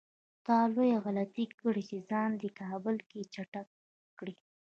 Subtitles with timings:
[0.45, 3.49] تا لويه غلطي کړې چې ځان دې کابل کې چک
[4.19, 4.35] کړی.